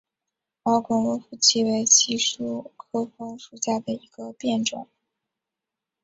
[0.63, 4.87] 毛梗罗浮槭为槭树科枫属下的一个变种。